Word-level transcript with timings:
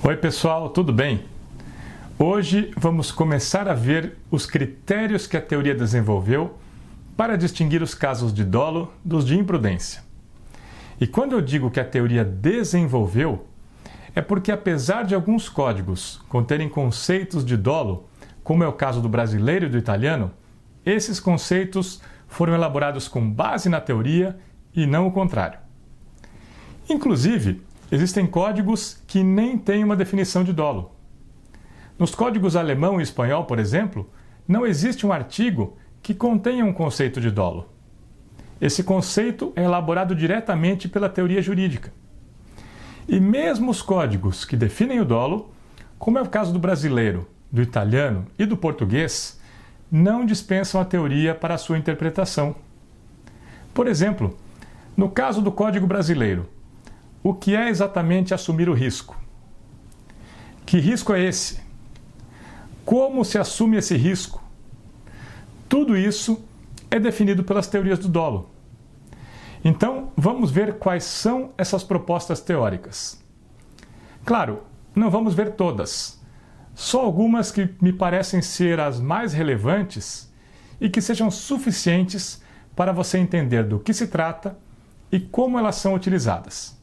Oi, 0.00 0.16
pessoal, 0.16 0.70
tudo 0.70 0.92
bem? 0.92 1.24
Hoje 2.16 2.70
vamos 2.76 3.10
começar 3.10 3.68
a 3.68 3.74
ver 3.74 4.16
os 4.30 4.46
critérios 4.46 5.26
que 5.26 5.36
a 5.36 5.42
teoria 5.42 5.74
desenvolveu 5.74 6.56
para 7.16 7.36
distinguir 7.36 7.82
os 7.82 7.94
casos 7.94 8.32
de 8.32 8.44
dolo 8.44 8.92
dos 9.04 9.26
de 9.26 9.36
imprudência. 9.36 10.02
E 11.00 11.06
quando 11.06 11.32
eu 11.32 11.40
digo 11.40 11.68
que 11.68 11.80
a 11.80 11.84
teoria 11.84 12.24
desenvolveu, 12.24 13.48
é 14.14 14.22
porque, 14.22 14.52
apesar 14.52 15.02
de 15.02 15.16
alguns 15.16 15.48
códigos 15.48 16.22
conterem 16.28 16.68
conceitos 16.68 17.44
de 17.44 17.56
dolo, 17.56 18.08
como 18.44 18.62
é 18.62 18.68
o 18.68 18.72
caso 18.72 19.02
do 19.02 19.08
brasileiro 19.08 19.66
e 19.66 19.68
do 19.68 19.76
italiano, 19.76 20.30
esses 20.86 21.18
conceitos 21.18 22.00
foram 22.28 22.54
elaborados 22.54 23.08
com 23.08 23.28
base 23.28 23.68
na 23.68 23.80
teoria 23.80 24.38
e 24.72 24.86
não 24.86 25.08
o 25.08 25.12
contrário. 25.12 25.58
Inclusive, 26.88 27.60
Existem 27.90 28.26
códigos 28.26 29.02
que 29.06 29.22
nem 29.22 29.56
têm 29.56 29.82
uma 29.82 29.96
definição 29.96 30.44
de 30.44 30.52
dolo. 30.52 30.92
Nos 31.98 32.14
códigos 32.14 32.54
alemão 32.54 33.00
e 33.00 33.02
espanhol, 33.02 33.44
por 33.44 33.58
exemplo, 33.58 34.08
não 34.46 34.66
existe 34.66 35.06
um 35.06 35.12
artigo 35.12 35.76
que 36.02 36.14
contenha 36.14 36.64
um 36.64 36.72
conceito 36.72 37.20
de 37.20 37.30
dolo. 37.30 37.68
Esse 38.60 38.82
conceito 38.82 39.52
é 39.56 39.64
elaborado 39.64 40.14
diretamente 40.14 40.88
pela 40.88 41.08
teoria 41.08 41.40
jurídica. 41.40 41.92
E 43.08 43.18
mesmo 43.18 43.70
os 43.70 43.80
códigos 43.80 44.44
que 44.44 44.56
definem 44.56 45.00
o 45.00 45.04
dolo, 45.04 45.50
como 45.98 46.18
é 46.18 46.22
o 46.22 46.28
caso 46.28 46.52
do 46.52 46.58
brasileiro, 46.58 47.26
do 47.50 47.62
italiano 47.62 48.26
e 48.38 48.44
do 48.44 48.56
português, 48.56 49.40
não 49.90 50.26
dispensam 50.26 50.80
a 50.80 50.84
teoria 50.84 51.34
para 51.34 51.56
sua 51.56 51.78
interpretação. 51.78 52.54
Por 53.72 53.86
exemplo, 53.86 54.36
no 54.96 55.08
caso 55.08 55.40
do 55.40 55.50
Código 55.50 55.86
Brasileiro, 55.86 56.48
o 57.28 57.34
que 57.34 57.54
é 57.54 57.68
exatamente 57.68 58.32
assumir 58.32 58.70
o 58.70 58.72
risco? 58.72 59.14
Que 60.64 60.78
risco 60.78 61.12
é 61.12 61.22
esse? 61.22 61.60
Como 62.86 63.22
se 63.22 63.36
assume 63.36 63.76
esse 63.76 63.94
risco? 63.98 64.42
Tudo 65.68 65.94
isso 65.94 66.42
é 66.90 66.98
definido 66.98 67.44
pelas 67.44 67.66
teorias 67.66 67.98
do 67.98 68.08
dolo. 68.08 68.48
Então, 69.62 70.10
vamos 70.16 70.50
ver 70.50 70.78
quais 70.78 71.04
são 71.04 71.52
essas 71.58 71.84
propostas 71.84 72.40
teóricas. 72.40 73.22
Claro, 74.24 74.62
não 74.94 75.10
vamos 75.10 75.34
ver 75.34 75.50
todas, 75.50 76.18
só 76.74 77.02
algumas 77.02 77.52
que 77.52 77.74
me 77.78 77.92
parecem 77.92 78.40
ser 78.40 78.80
as 78.80 78.98
mais 78.98 79.34
relevantes 79.34 80.32
e 80.80 80.88
que 80.88 81.02
sejam 81.02 81.30
suficientes 81.30 82.42
para 82.74 82.90
você 82.90 83.18
entender 83.18 83.64
do 83.64 83.78
que 83.78 83.92
se 83.92 84.06
trata 84.06 84.58
e 85.12 85.20
como 85.20 85.58
elas 85.58 85.74
são 85.74 85.92
utilizadas. 85.92 86.77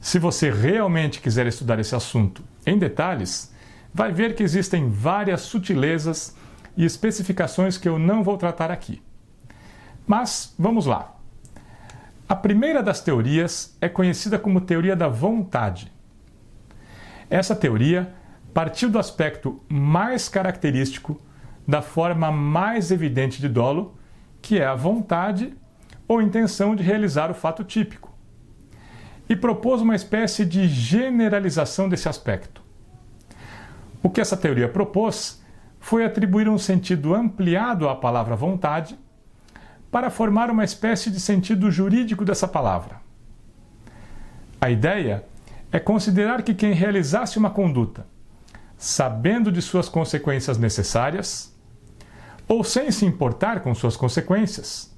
Se 0.00 0.18
você 0.18 0.50
realmente 0.50 1.20
quiser 1.20 1.46
estudar 1.46 1.78
esse 1.78 1.94
assunto 1.94 2.42
em 2.64 2.78
detalhes, 2.78 3.54
vai 3.92 4.10
ver 4.10 4.34
que 4.34 4.42
existem 4.42 4.88
várias 4.88 5.42
sutilezas 5.42 6.34
e 6.74 6.86
especificações 6.86 7.76
que 7.76 7.86
eu 7.86 7.98
não 7.98 8.24
vou 8.24 8.38
tratar 8.38 8.70
aqui. 8.70 9.02
Mas 10.06 10.54
vamos 10.58 10.86
lá. 10.86 11.16
A 12.26 12.34
primeira 12.34 12.82
das 12.82 13.02
teorias 13.02 13.76
é 13.78 13.90
conhecida 13.90 14.38
como 14.38 14.62
teoria 14.62 14.96
da 14.96 15.06
vontade. 15.06 15.92
Essa 17.28 17.54
teoria 17.54 18.14
partiu 18.54 18.88
do 18.88 18.98
aspecto 18.98 19.60
mais 19.68 20.30
característico 20.30 21.20
da 21.68 21.82
forma 21.82 22.32
mais 22.32 22.90
evidente 22.90 23.38
de 23.38 23.48
dolo, 23.48 23.98
que 24.40 24.58
é 24.58 24.66
a 24.66 24.74
vontade 24.74 25.54
ou 26.08 26.22
intenção 26.22 26.74
de 26.74 26.82
realizar 26.82 27.30
o 27.30 27.34
fato 27.34 27.62
típico 27.62 28.09
e 29.30 29.36
propôs 29.36 29.80
uma 29.80 29.94
espécie 29.94 30.44
de 30.44 30.66
generalização 30.66 31.88
desse 31.88 32.08
aspecto. 32.08 32.60
O 34.02 34.10
que 34.10 34.20
essa 34.20 34.36
teoria 34.36 34.68
propôs 34.68 35.40
foi 35.78 36.04
atribuir 36.04 36.48
um 36.48 36.58
sentido 36.58 37.14
ampliado 37.14 37.88
à 37.88 37.94
palavra 37.94 38.34
vontade 38.34 38.98
para 39.88 40.10
formar 40.10 40.50
uma 40.50 40.64
espécie 40.64 41.12
de 41.12 41.20
sentido 41.20 41.70
jurídico 41.70 42.24
dessa 42.24 42.48
palavra. 42.48 42.96
A 44.60 44.68
ideia 44.68 45.24
é 45.70 45.78
considerar 45.78 46.42
que 46.42 46.52
quem 46.52 46.72
realizasse 46.72 47.38
uma 47.38 47.50
conduta, 47.50 48.04
sabendo 48.76 49.52
de 49.52 49.62
suas 49.62 49.88
consequências 49.88 50.58
necessárias, 50.58 51.56
ou 52.48 52.64
sem 52.64 52.90
se 52.90 53.06
importar 53.06 53.60
com 53.60 53.76
suas 53.76 53.96
consequências, 53.96 54.92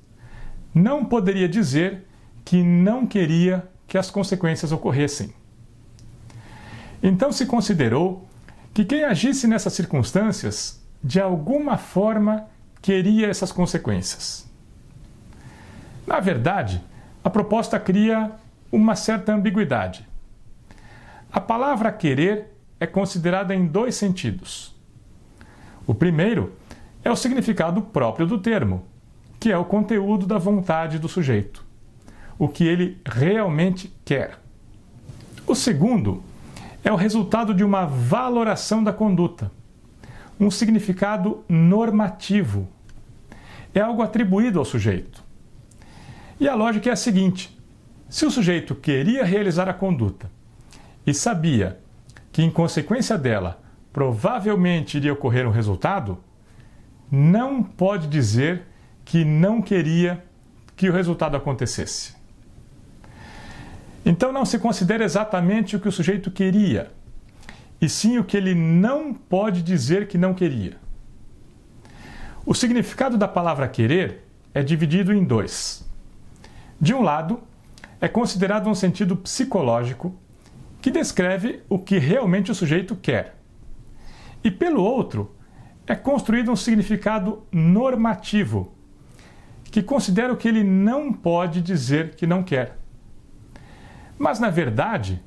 não 0.75 1.05
poderia 1.05 1.49
dizer 1.49 2.07
que 2.47 2.63
não 2.63 3.07
queria 3.07 3.71
que 3.93 3.99
as 3.99 4.11
consequências 4.11 4.73
ocorressem. 4.73 5.35
Então 7.03 7.31
se 7.31 7.45
considerou 7.45 8.27
que 8.73 8.87
quem 8.87 9.05
agisse 9.05 9.47
nessas 9.47 9.75
circunstâncias, 9.75 10.83
de 11.05 11.21
alguma 11.21 11.77
forma, 11.77 12.47
queria 12.81 13.27
essas 13.27 13.53
consequências. 13.53 14.51
Na 16.07 16.21
verdade, 16.21 16.83
a 17.23 17.29
proposta 17.29 17.79
cria 17.79 18.33
uma 18.73 18.97
certa 18.97 19.35
ambiguidade. 19.35 20.09
A 21.31 21.39
palavra 21.39 21.93
querer 21.93 22.47
é 22.81 22.87
considerada 22.87 23.55
em 23.55 23.67
dois 23.67 23.95
sentidos. 23.95 24.75
O 25.87 25.93
primeiro 25.93 26.55
é 27.05 27.11
o 27.11 27.17
significado 27.17 27.83
próprio 27.83 28.27
do 28.27 28.39
termo, 28.39 28.87
que 29.39 29.53
é 29.53 29.59
o 29.59 29.67
conteúdo 29.67 30.27
da 30.27 30.39
vontade 30.39 30.99
do 30.99 31.11
sujeito 31.11 31.72
o 32.39 32.49
que 32.49 32.65
ele 32.65 33.01
realmente 33.05 33.93
quer. 34.05 34.39
O 35.47 35.55
segundo 35.55 36.23
é 36.85 36.93
o 36.93 36.97
resultado 36.97 37.55
de 37.55 37.65
uma 37.65 37.87
valoração 37.87 38.83
da 38.83 38.93
conduta, 38.93 39.51
um 40.39 40.51
significado 40.51 41.45
normativo. 41.49 42.69
É 43.75 43.81
algo 43.81 44.03
atribuído 44.03 44.59
ao 44.59 44.65
sujeito. 44.65 45.23
E 46.39 46.49
a 46.49 46.55
lógica 46.55 46.91
é 46.91 46.93
a 46.93 46.97
seguinte: 46.97 47.57
se 48.09 48.27
o 48.27 48.31
sujeito 48.31 48.75
queria 48.75 49.25
realizar 49.25 49.69
a 49.69 49.75
conduta 49.75 50.31
e 51.07 51.15
sabia 51.15 51.79
que, 52.31 52.43
em 52.43 52.51
consequência 52.51 53.17
dela, 53.17 53.63
provavelmente 53.93 54.97
iria 54.97 55.13
ocorrer 55.13 55.47
um 55.47 55.53
resultado, 55.53 56.19
não 57.11 57.63
pode 57.63 58.09
dizer 58.09 58.63
que 59.05 59.25
não 59.25 59.61
queria 59.61 60.25
que 60.75 60.89
o 60.89 60.93
resultado 60.93 61.37
acontecesse. 61.37 62.22
Então 64.05 64.33
não 64.33 64.45
se 64.45 64.59
considera 64.59 65.05
exatamente 65.05 65.77
o 65.77 65.81
que 65.81 65.89
o 65.89 65.93
sujeito 65.93 66.31
queria, 66.31 66.91
e 67.81 67.89
sim 67.89 68.19
o 68.19 68.25
que 68.25 68.37
ele 68.37 68.55
não 68.55 69.15
pode 69.15 69.63
dizer 69.63 70.09
que 70.09 70.19
não 70.19 70.35
queria. 70.35 70.77
O 72.45 72.55
significado 72.55 73.17
da 73.17 73.29
palavra 73.29 73.69
querer 73.69 74.25
é 74.53 74.63
dividido 74.63 75.13
em 75.13 75.23
dois. 75.23 75.89
De 76.81 76.93
um 76.93 77.01
lado, 77.01 77.41
é 78.01 78.09
considerado 78.09 78.69
um 78.69 78.75
sentido 78.75 79.17
psicológico 79.17 80.13
que 80.81 80.91
descreve 80.91 81.63
o 81.69 81.79
que 81.79 81.99
realmente 81.99 82.51
o 82.51 82.55
sujeito 82.55 82.97
quer. 82.97 83.37
E 84.43 84.51
pelo 84.51 84.83
outro, 84.83 85.37
é 85.87 85.95
construído 85.95 86.51
um 86.51 86.57
significado 86.57 87.45
normativo, 87.53 88.75
que 89.65 89.81
considera 89.81 90.33
o 90.33 90.37
que 90.37 90.49
ele 90.49 90.65
não 90.65 91.13
pode 91.13 91.61
dizer 91.61 92.17
que 92.17 92.27
não 92.27 92.43
quer. 92.43 92.82
Mas, 94.23 94.39
na 94.39 94.51
verdade, 94.51 95.21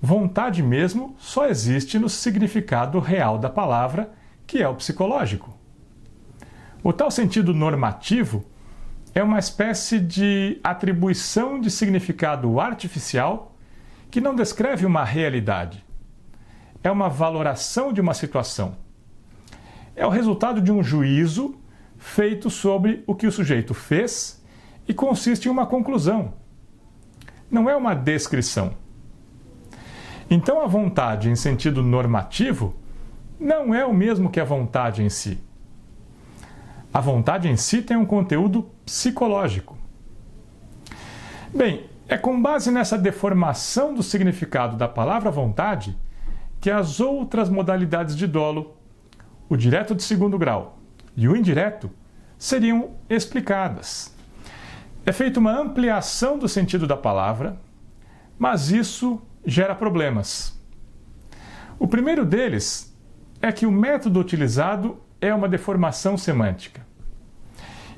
vontade 0.00 0.62
mesmo 0.62 1.16
só 1.18 1.48
existe 1.48 1.98
no 1.98 2.08
significado 2.08 3.00
real 3.00 3.38
da 3.38 3.50
palavra, 3.50 4.12
que 4.46 4.62
é 4.62 4.68
o 4.68 4.76
psicológico. 4.76 5.58
O 6.80 6.92
tal 6.92 7.10
sentido 7.10 7.52
normativo 7.52 8.44
é 9.12 9.20
uma 9.20 9.40
espécie 9.40 9.98
de 9.98 10.60
atribuição 10.62 11.60
de 11.60 11.72
significado 11.72 12.60
artificial 12.60 13.56
que 14.12 14.20
não 14.20 14.32
descreve 14.32 14.86
uma 14.86 15.02
realidade. 15.02 15.84
É 16.84 16.90
uma 16.90 17.08
valoração 17.08 17.92
de 17.92 18.00
uma 18.00 18.14
situação. 18.14 18.76
É 19.96 20.06
o 20.06 20.10
resultado 20.10 20.60
de 20.60 20.70
um 20.70 20.84
juízo 20.84 21.56
feito 21.98 22.48
sobre 22.48 23.02
o 23.08 23.14
que 23.16 23.26
o 23.26 23.32
sujeito 23.32 23.74
fez 23.74 24.40
e 24.86 24.94
consiste 24.94 25.48
em 25.48 25.50
uma 25.50 25.66
conclusão 25.66 26.45
não 27.50 27.68
é 27.68 27.76
uma 27.76 27.94
descrição. 27.94 28.74
Então, 30.30 30.60
a 30.60 30.66
vontade 30.66 31.30
em 31.30 31.36
sentido 31.36 31.82
normativo 31.82 32.74
não 33.38 33.74
é 33.74 33.84
o 33.84 33.94
mesmo 33.94 34.30
que 34.30 34.40
a 34.40 34.44
vontade 34.44 35.02
em 35.02 35.08
si. 35.08 35.40
A 36.92 37.00
vontade 37.00 37.48
em 37.48 37.56
si 37.56 37.82
tem 37.82 37.96
um 37.96 38.06
conteúdo 38.06 38.70
psicológico. 38.84 39.76
Bem, 41.54 41.88
é 42.08 42.16
com 42.16 42.40
base 42.40 42.70
nessa 42.70 42.96
deformação 42.96 43.94
do 43.94 44.02
significado 44.02 44.76
da 44.76 44.88
palavra 44.88 45.30
vontade 45.30 45.96
que 46.60 46.70
as 46.70 47.00
outras 47.00 47.48
modalidades 47.48 48.16
de 48.16 48.26
dolo, 48.26 48.76
o 49.48 49.56
direto 49.56 49.94
de 49.94 50.02
segundo 50.02 50.38
grau 50.38 50.78
e 51.16 51.28
o 51.28 51.36
indireto, 51.36 51.90
seriam 52.38 52.92
explicadas. 53.08 54.15
É 55.08 55.12
feita 55.12 55.38
uma 55.38 55.56
ampliação 55.56 56.36
do 56.36 56.48
sentido 56.48 56.84
da 56.84 56.96
palavra, 56.96 57.56
mas 58.36 58.72
isso 58.72 59.22
gera 59.46 59.72
problemas. 59.72 60.60
O 61.78 61.86
primeiro 61.86 62.24
deles 62.24 62.92
é 63.40 63.52
que 63.52 63.66
o 63.66 63.70
método 63.70 64.18
utilizado 64.18 64.98
é 65.20 65.32
uma 65.32 65.48
deformação 65.48 66.18
semântica. 66.18 66.84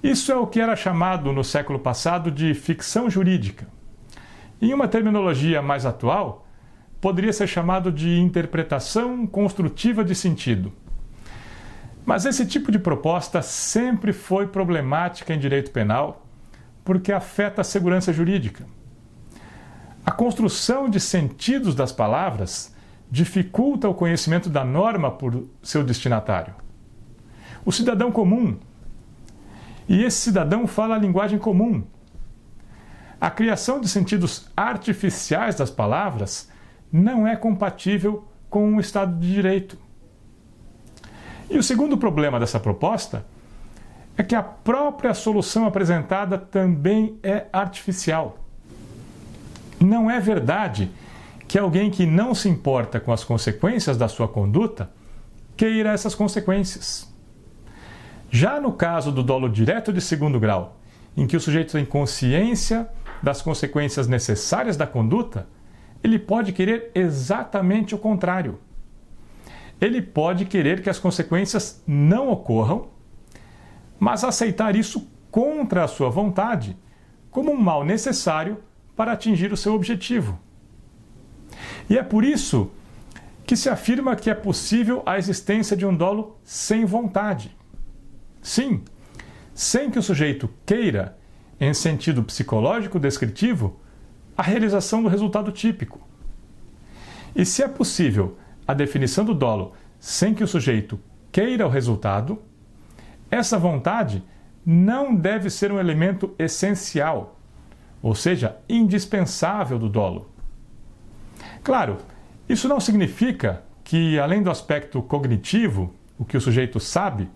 Isso 0.03 0.31
é 0.31 0.37
o 0.37 0.47
que 0.47 0.61
era 0.61 0.77
chamado 0.77 1.33
no 1.33 1.43
século 1.43 1.79
passado 1.79 2.31
de 2.31 2.53
ficção 2.53 3.09
jurídica. 3.09 3.67
Em 4.61 4.75
uma 4.75 4.87
terminologia 4.87 5.63
mais 5.63 5.87
atual, 5.87 6.47
poderia 7.01 7.33
ser 7.33 7.47
chamado 7.47 7.91
de 7.91 8.21
interpretação 8.21 9.27
construtiva 9.27 10.05
de 10.05 10.15
sentido. 10.15 10.75
Mas 12.05 12.27
esse 12.27 12.45
tipo 12.45 12.71
de 12.71 12.79
proposta 12.79 13.41
sempre 13.41 14.13
foi 14.13 14.47
problemática 14.47 15.33
em 15.33 15.39
direito 15.39 15.71
penal 15.71 16.28
porque 16.89 17.13
afeta 17.13 17.61
a 17.61 17.65
segurança 17.65 18.15
jurídica. 18.15 18.65
A 20.07 20.11
construção 20.11 20.89
de 20.89 20.99
sentidos 20.99 21.75
das 21.75 21.93
palavras 21.93 22.75
dificulta 23.11 23.87
o 23.91 23.95
conhecimento 23.95 24.49
da 24.49 24.65
norma 24.65 25.11
por 25.11 25.47
seu 25.63 25.85
destinatário. 25.85 26.55
O 27.63 27.71
cidadão 27.71 28.11
comum. 28.11 28.57
E 29.87 30.03
esse 30.03 30.17
cidadão 30.17 30.67
fala 30.67 30.95
a 30.95 30.99
linguagem 30.99 31.39
comum. 31.39 31.85
A 33.21 33.29
criação 33.29 33.83
de 33.83 33.87
sentidos 33.87 34.51
artificiais 34.57 35.57
das 35.57 35.69
palavras 35.69 36.51
não 36.91 37.29
é 37.29 37.37
compatível 37.37 38.27
com 38.49 38.77
o 38.77 38.81
Estado 38.81 39.21
de 39.21 39.31
Direito. 39.31 39.77
E 41.51 41.59
o 41.59 41.63
segundo 41.63 41.99
problema 41.99 42.41
dessa 42.41 42.59
proposta 42.59 43.27
é 44.19 44.25
que 44.25 44.35
a 44.35 44.43
própria 44.43 45.15
solução 45.15 45.65
apresentada 45.65 46.37
também 46.37 47.21
é 47.23 47.47
artificial. 47.53 48.45
Não 49.81 50.11
é 50.11 50.19
verdade 50.19 50.91
que 51.47 51.57
alguém 51.57 51.89
que 51.89 52.05
não 52.05 52.35
se 52.35 52.49
importa 52.49 52.99
com 52.99 53.13
as 53.13 53.23
consequências 53.23 53.97
da 53.97 54.09
sua 54.09 54.27
conduta 54.27 54.91
queira 55.57 55.93
essas 55.93 56.17
consequências. 56.17 57.09
Já 58.29 58.61
no 58.61 58.73
caso 58.73 59.13
do 59.13 59.23
dolo 59.23 59.49
direto 59.49 59.93
de 59.93 60.01
segundo 60.01 60.41
grau, 60.41 60.81
em 61.17 61.25
que 61.25 61.37
o 61.37 61.41
sujeito 61.41 61.73
tem 61.73 61.85
consciência 61.85 62.89
das 63.23 63.41
consequências 63.41 64.09
necessárias 64.09 64.77
da 64.77 64.87
conduta, 64.87 65.47
ele 66.03 66.19
pode 66.19 66.53
querer 66.53 66.91
exatamente 66.93 67.95
o 67.95 67.99
contrário. 67.99 68.59
Ele 69.81 70.03
pode 70.03 70.45
querer 70.45 70.83
que 70.83 70.91
as 70.91 70.99
consequências 70.99 71.83
não 71.87 72.31
ocorram, 72.31 72.89
mas 73.99 74.25
aceitar 74.25 74.77
isso 74.77 75.09
contra 75.31 75.85
a 75.85 75.89
sua 75.89 76.09
vontade 76.09 76.77
como 77.31 77.53
um 77.53 77.61
mal 77.61 77.85
necessário 77.85 78.59
para 78.97 79.13
atingir 79.13 79.53
o 79.53 79.57
seu 79.57 79.75
objetivo. 79.75 80.39
E 81.89 81.97
é 81.97 82.03
por 82.03 82.25
isso 82.25 82.71
que 83.47 83.57
se 83.57 83.69
afirma 83.69 84.17
que 84.17 84.29
é 84.29 84.35
possível 84.35 85.03
a 85.07 85.19
existência 85.19 85.77
de 85.77 85.87
um 85.87 85.95
dolo 85.95 86.37
sem 86.45 86.85
vontade. 86.85 87.57
Sim, 88.43 88.83
sem 89.55 89.91
que 89.91 89.99
o 89.99 90.03
sujeito 90.03 90.51
queira, 90.67 91.17
em 91.61 91.73
sentido 91.73 92.23
psicológico 92.23 92.99
descritivo, 92.99 93.81
a 94.37 94.43
realização 94.43 95.03
do 95.03 95.09
resultado 95.09 95.51
típico. 95.51 96.01
E 97.35 97.45
se 97.45 97.63
é 97.63 97.69
possível 97.69 98.37
a 98.67 98.75
definição 98.75 99.25
do 99.25 99.35
dolo 99.35 99.73
sem 99.99 100.35
que 100.35 100.45
o 100.45 100.49
sujeito 100.49 101.01
queira 101.33 101.67
o 101.67 101.71
resultado, 101.71 102.41
essa 103.31 103.59
vontade 103.59 104.23
não 104.65 105.15
deve 105.15 105.51
ser 105.51 105.73
um 105.73 105.79
elemento 105.79 106.35
essencial, 106.39 107.39
ou 108.03 108.15
seja, 108.15 108.57
indispensável 108.69 109.79
do 109.79 109.89
dolo. 109.89 110.31
Claro, 111.63 111.99
isso 112.49 112.69
não 112.69 112.81
significa 112.81 113.63
que, 113.85 114.19
além 114.19 114.43
do 114.43 114.51
aspecto 114.51 115.01
cognitivo, 115.03 115.95
o 116.19 116.25
que 116.25 116.37
o 116.37 116.41
sujeito 116.41 116.79
sabe, 116.79 117.29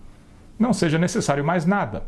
não 0.57 0.73
seja 0.73 0.97
necessário 0.97 1.43
mais 1.43 1.65
nada. 1.65 2.03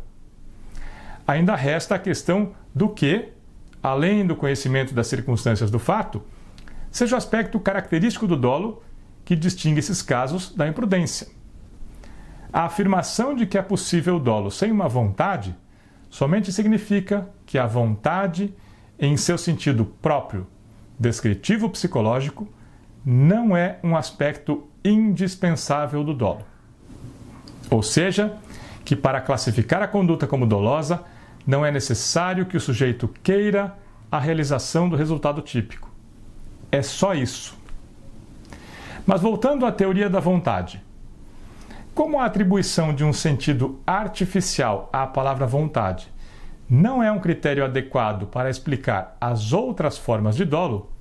Ainda 1.26 1.56
resta 1.56 1.96
a 1.96 1.98
questão 1.98 2.52
do 2.74 2.88
que, 2.88 3.28
além 3.82 4.26
do 4.26 4.36
conhecimento 4.36 4.94
das 4.94 5.08
circunstâncias 5.08 5.70
do 5.70 5.78
fato, 5.78 6.22
seja 6.90 7.14
o 7.14 7.18
aspecto 7.18 7.58
característico 7.58 8.26
do 8.26 8.36
dolo 8.36 8.82
que 9.24 9.34
distingue 9.34 9.80
esses 9.80 10.02
casos 10.02 10.54
da 10.54 10.68
imprudência. 10.68 11.26
A 12.52 12.64
afirmação 12.64 13.34
de 13.34 13.46
que 13.46 13.58
é 13.58 13.62
possível 13.62 14.16
o 14.16 14.20
dolo 14.20 14.50
sem 14.50 14.70
uma 14.70 14.88
vontade 14.88 15.54
somente 16.08 16.52
significa 16.52 17.28
que 17.44 17.58
a 17.58 17.66
vontade, 17.66 18.54
em 18.98 19.16
seu 19.16 19.36
sentido 19.36 19.84
próprio, 19.84 20.46
descritivo 20.98 21.68
psicológico 21.68 22.48
não 23.04 23.56
é 23.56 23.78
um 23.84 23.96
aspecto 23.96 24.66
indispensável 24.84 26.02
do 26.02 26.14
dolo. 26.14 26.44
Ou 27.70 27.82
seja, 27.82 28.36
que 28.84 28.96
para 28.96 29.20
classificar 29.20 29.82
a 29.82 29.88
conduta 29.88 30.26
como 30.26 30.46
dolosa, 30.46 31.04
não 31.46 31.64
é 31.64 31.70
necessário 31.70 32.46
que 32.46 32.56
o 32.56 32.60
sujeito 32.60 33.08
queira 33.22 33.76
a 34.10 34.18
realização 34.18 34.88
do 34.88 34.96
resultado 34.96 35.42
típico. 35.42 35.90
É 36.70 36.82
só 36.82 37.14
isso. 37.14 37.56
Mas 39.04 39.20
voltando 39.20 39.66
à 39.66 39.72
teoria 39.72 40.08
da 40.10 40.20
vontade. 40.20 40.82
Como 41.96 42.20
a 42.20 42.26
atribuição 42.26 42.94
de 42.94 43.02
um 43.02 43.12
sentido 43.12 43.80
artificial 43.86 44.90
à 44.92 45.06
palavra 45.06 45.46
vontade 45.46 46.12
não 46.68 47.02
é 47.02 47.10
um 47.10 47.18
critério 47.18 47.64
adequado 47.64 48.26
para 48.26 48.50
explicar 48.50 49.16
as 49.18 49.54
outras 49.54 49.96
formas 49.96 50.36
de 50.36 50.44
dolo, 50.44 50.92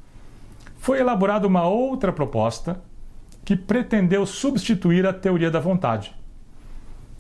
foi 0.78 1.02
elaborada 1.02 1.46
uma 1.46 1.68
outra 1.68 2.14
proposta 2.14 2.82
que 3.44 3.58
pretendeu 3.58 4.26
substituir 4.26 5.06
a 5.06 5.12
teoria 5.12 5.52
da 5.52 5.60
vontade. 5.60 6.16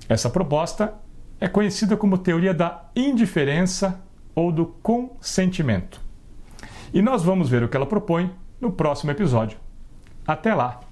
Essa 0.07 0.29
proposta 0.29 0.93
é 1.37 1.49
conhecida 1.49 1.97
como 1.97 2.17
teoria 2.17 2.53
da 2.53 2.85
indiferença 2.95 4.01
ou 4.33 4.53
do 4.53 4.67
consentimento. 4.67 5.99
E 6.93 7.01
nós 7.01 7.23
vamos 7.23 7.49
ver 7.49 7.61
o 7.61 7.67
que 7.67 7.75
ela 7.75 7.85
propõe 7.85 8.33
no 8.61 8.71
próximo 8.71 9.11
episódio. 9.11 9.57
Até 10.25 10.55
lá! 10.55 10.84